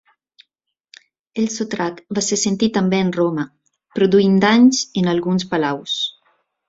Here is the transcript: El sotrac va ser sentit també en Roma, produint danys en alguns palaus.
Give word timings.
El 1.43 1.49
sotrac 1.55 1.99
va 2.19 2.23
ser 2.29 2.39
sentit 2.45 2.75
també 2.77 3.01
en 3.07 3.13
Roma, 3.17 3.45
produint 3.99 4.41
danys 4.47 4.81
en 5.03 5.13
alguns 5.13 5.47
palaus. 5.53 6.01